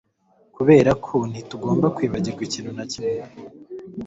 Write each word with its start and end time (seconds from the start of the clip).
Kuberako 0.55 1.15
ntitugomba 1.31 1.87
kwibagirwa 1.95 2.41
ikintu 2.47 2.71
na 2.77 2.85
kimwe 2.91 3.21